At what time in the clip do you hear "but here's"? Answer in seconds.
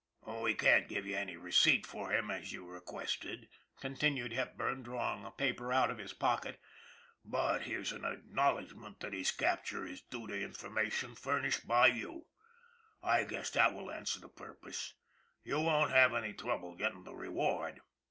7.23-7.91